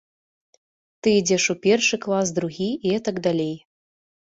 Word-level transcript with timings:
Ты 1.01 1.13
ідзеш 1.19 1.43
у 1.57 1.57
першы 1.67 2.03
клас, 2.09 2.35
другі 2.41 2.69
і 2.75 2.85
гэтак 2.93 3.15
далей. 3.31 3.57